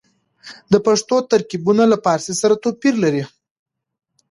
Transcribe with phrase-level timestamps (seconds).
[0.71, 3.23] د پښتو ترکيبونه له فارسي سره توپير لري.